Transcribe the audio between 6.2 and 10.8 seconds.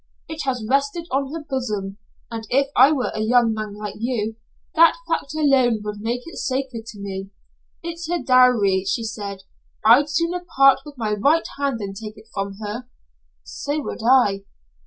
it sacred to me. It's her dowry, she said. I'd sooner part